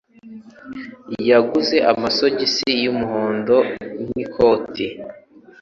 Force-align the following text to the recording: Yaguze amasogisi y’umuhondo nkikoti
Yaguze 1.29 1.77
amasogisi 1.91 2.69
y’umuhondo 2.83 3.57
nkikoti 4.05 4.85